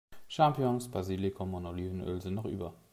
[0.27, 2.73] Champignons, Basilikum und Olivenöl sind noch über.